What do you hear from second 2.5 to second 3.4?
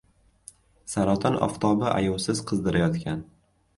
qizdirayotgan